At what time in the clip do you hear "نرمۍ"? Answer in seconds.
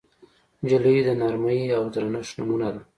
1.21-1.61